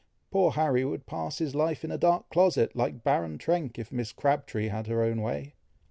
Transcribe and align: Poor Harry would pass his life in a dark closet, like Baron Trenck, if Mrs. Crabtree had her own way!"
Poor 0.31 0.53
Harry 0.53 0.83
would 0.83 1.05
pass 1.05 1.37
his 1.37 1.53
life 1.53 1.83
in 1.83 1.91
a 1.91 1.97
dark 1.99 2.27
closet, 2.31 2.75
like 2.75 3.03
Baron 3.03 3.37
Trenck, 3.37 3.77
if 3.77 3.91
Mrs. 3.91 4.15
Crabtree 4.15 4.69
had 4.69 4.87
her 4.87 5.03
own 5.03 5.21
way!" 5.21 5.53